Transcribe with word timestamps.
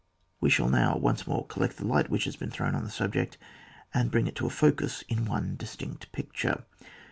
We 0.39 0.49
shall 0.49 0.67
now 0.67 0.97
once 0.97 1.27
more 1.27 1.45
collect 1.45 1.77
the 1.77 1.85
light 1.85 2.09
which 2.09 2.23
has 2.23 2.35
been 2.35 2.49
thrown 2.49 2.73
on 2.73 2.83
the 2.83 2.89
sub 2.89 3.13
ject, 3.13 3.37
and 3.93 4.09
bring 4.09 4.25
it 4.25 4.35
to 4.37 4.47
a 4.47 4.49
focus 4.49 5.03
in 5.07 5.25
one 5.25 5.55
distinct 5.57 6.11
picture. 6.11 6.63